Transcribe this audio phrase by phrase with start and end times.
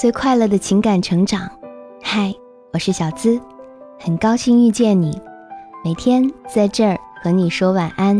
[0.00, 1.46] 最快乐的情感成长。
[2.02, 2.34] 嗨，
[2.72, 3.38] 我是小资，
[3.98, 5.20] 很高兴遇见你。
[5.84, 8.16] 每天在这儿和你说晚安。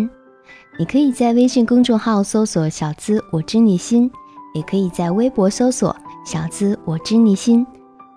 [0.78, 4.12] 你可以在微信公众号搜索“小资我知你心”，
[4.52, 7.66] 也可以在微博搜索“小资我知你心”，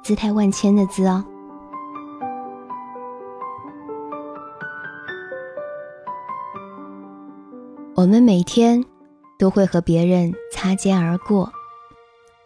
[0.03, 1.23] 姿态万千的“资”哦。
[7.95, 8.83] 我们每天
[9.39, 11.49] 都会和别人擦肩而过，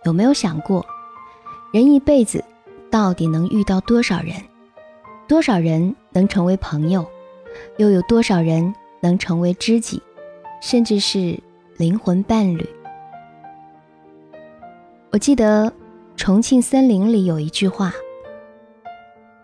[0.05, 0.85] 有没有想过，
[1.73, 2.43] 人一辈子
[2.89, 4.35] 到底能遇到多少人？
[5.27, 7.05] 多少人能成为朋友？
[7.77, 10.01] 又有多少人能成为知己，
[10.61, 11.37] 甚至是
[11.75, 12.65] 灵魂伴侣？
[15.11, 15.65] 我记得
[16.15, 17.91] 《重庆森林》里有一句话：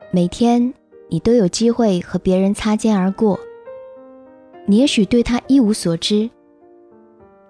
[0.10, 0.74] 每天
[1.10, 3.38] 你都有机会和别人擦肩而过。
[4.66, 6.30] 你也许对他一无所知，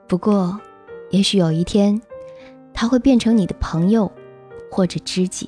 [0.08, 0.60] 不过，
[1.12, 2.02] 也许有一天，
[2.74, 4.12] 他会变成你的朋友，
[4.74, 5.48] 或者知己。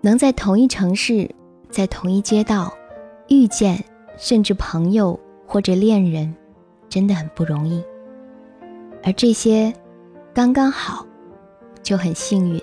[0.00, 1.30] 能在同一城市，
[1.68, 2.72] 在同一街道
[3.28, 3.84] 遇见，
[4.16, 6.34] 甚至朋友或者恋人，
[6.88, 7.84] 真的很不容易。
[9.04, 9.72] 而这些，
[10.32, 11.06] 刚刚好，
[11.82, 12.58] 就很幸运。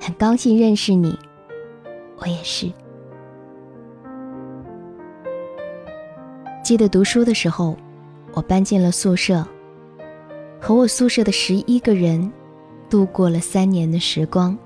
[0.00, 1.18] 很高兴认识你，
[2.18, 2.70] 我也是。
[6.62, 7.76] 记得读书的时候，
[8.32, 9.44] 我搬进了宿舍，
[10.60, 12.32] 和我宿舍的十一个人
[12.88, 14.56] 度过了三年的时光。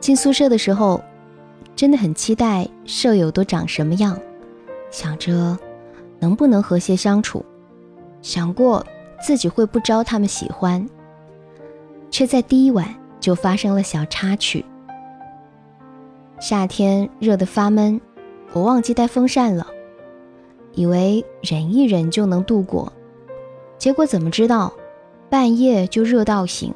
[0.00, 1.02] 进宿舍的时候，
[1.76, 4.18] 真的很期待舍友都长什么样，
[4.90, 5.58] 想着
[6.18, 7.44] 能不能和谐相处，
[8.22, 8.84] 想过
[9.22, 10.86] 自己会不招他们喜欢，
[12.10, 14.64] 却在第一晚就发生了小插曲。
[16.38, 18.00] 夏天热得发闷，
[18.52, 19.66] 我忘记带风扇了。
[20.72, 22.90] 以为忍一忍就能度过，
[23.76, 24.72] 结果怎么知道，
[25.28, 26.72] 半夜就热到醒，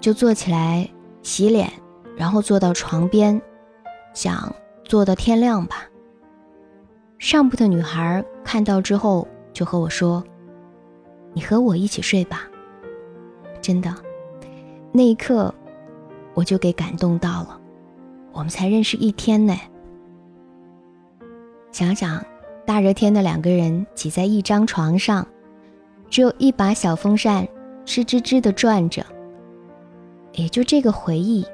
[0.00, 0.88] 就坐起来
[1.22, 1.70] 洗脸，
[2.16, 3.40] 然后坐到床边，
[4.14, 5.84] 想坐到天亮吧。
[7.18, 10.22] 上铺的女孩看到之后就和我说
[11.34, 12.42] ：“你和我一起睡吧。”
[13.60, 13.94] 真的，
[14.92, 15.52] 那一刻
[16.34, 17.60] 我就给感动到了。
[18.32, 19.56] 我们才认识一天呢，
[21.72, 22.24] 想想。
[22.66, 25.24] 大热天的，两个人挤在一张床上，
[26.10, 27.46] 只有一把小风扇，
[27.84, 29.06] 吱吱吱的转着。
[30.36, 31.44] 也就这个回忆，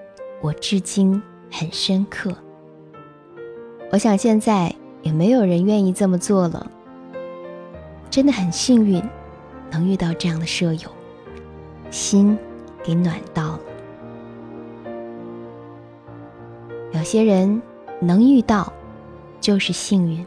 [0.41, 2.35] 我至今很深刻。
[3.93, 6.69] 我想现在也没有人愿意这么做了。
[8.11, 9.01] 真的很幸运，
[9.71, 10.91] 能遇到这样的舍友，
[11.93, 12.37] 心
[12.83, 13.61] 给暖到了。
[16.93, 17.63] 有些人
[18.01, 18.71] 能遇到，
[19.41, 20.27] 就是幸运。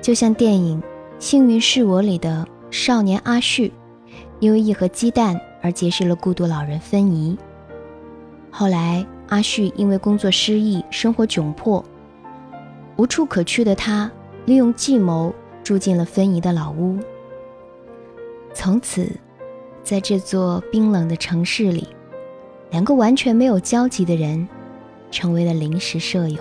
[0.00, 0.80] 就像电影
[1.18, 3.72] 《幸运是我》里的少年阿旭，
[4.38, 7.36] 因为一盒鸡蛋而结识了孤独老人芬妮。
[8.52, 11.84] 后来，阿旭因为工作失意，生活窘迫，
[12.94, 14.08] 无处可去的他，
[14.44, 15.34] 利用计谋
[15.64, 16.96] 住进了芬妮的老屋。
[18.54, 19.10] 从此，
[19.82, 21.88] 在这座冰冷的城市里，
[22.70, 24.46] 两个完全没有交集的人，
[25.10, 26.38] 成为了临时舍友。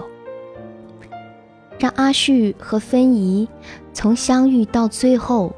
[1.80, 3.50] 让阿旭和芬怡
[3.92, 5.52] 从相遇到最后，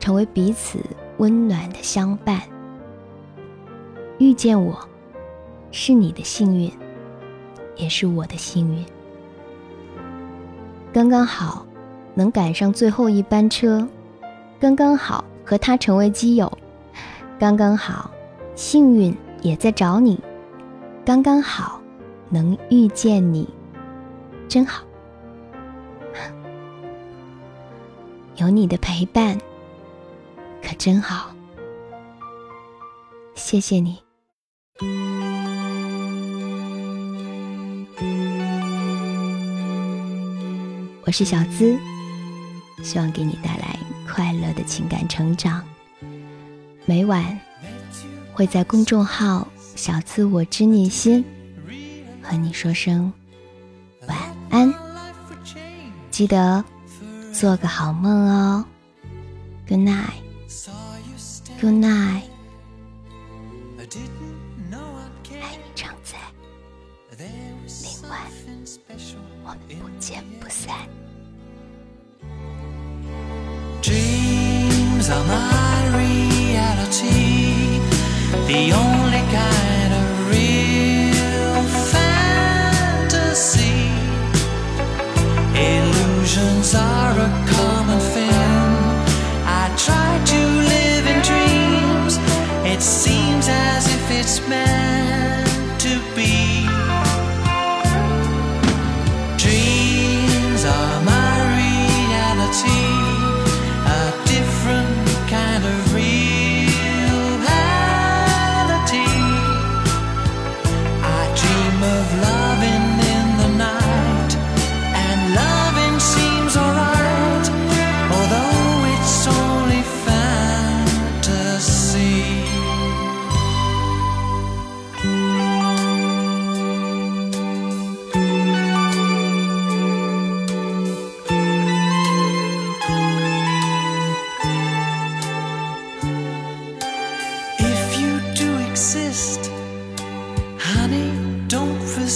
[0.00, 0.78] 成为彼此
[1.18, 2.40] 温暖的相伴。
[4.22, 4.78] 遇见我，
[5.72, 6.70] 是你的幸运，
[7.74, 8.86] 也是我的幸运。
[10.92, 11.66] 刚刚好，
[12.14, 13.84] 能赶上最后一班车，
[14.60, 16.56] 刚刚好和他成为基友，
[17.36, 18.12] 刚刚好，
[18.54, 20.20] 幸运也在找你，
[21.04, 21.80] 刚刚好，
[22.28, 23.48] 能遇见你，
[24.48, 24.84] 真好。
[28.36, 29.36] 有你的陪伴，
[30.62, 31.34] 可真好。
[33.34, 33.98] 谢谢你，
[41.04, 41.76] 我是小资，
[42.82, 43.76] 希望给你带来
[44.08, 45.64] 快乐的情感成长。
[46.84, 47.38] 每晚
[48.32, 51.24] 会在公众号“小资我知你心”
[52.22, 53.12] 和你说声
[54.06, 54.16] 晚
[54.50, 54.72] 安，
[56.10, 56.64] 记得。
[57.32, 58.62] 做个好梦哦
[59.66, 62.24] ，Good night，Good night，
[70.62, 70.68] 见
[74.96, 75.32] 不散。
[78.72, 79.11] are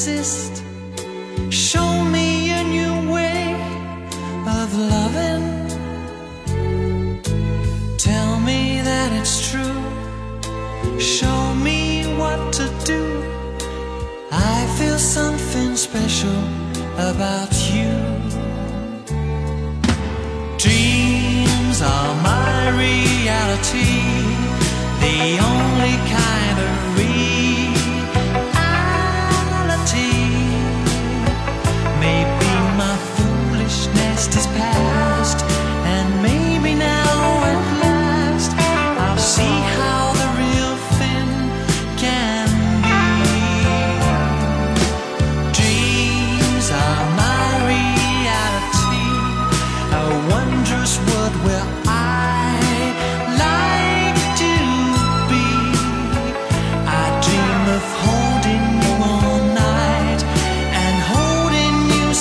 [0.05, 0.63] don't.
[1.51, 3.55] Show me a new way
[4.47, 5.69] of loving.
[7.97, 9.81] Tell me that it's true.
[11.01, 13.03] Show me what to do.
[14.31, 16.43] I feel something special
[16.99, 18.16] about you.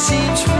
[0.07, 0.54] see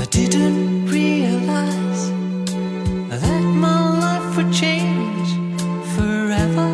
[0.00, 2.10] I didn't realize
[3.10, 5.28] that my life would change
[5.96, 6.68] forever.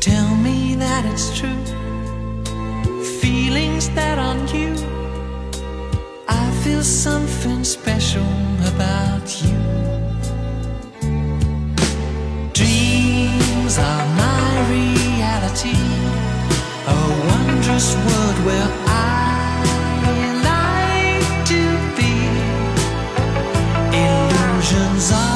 [0.00, 1.62] Tell me that it's true.
[3.20, 4.74] Feelings that are new.
[6.26, 8.26] I feel something special
[8.74, 9.67] about you.
[24.98, 25.27] hands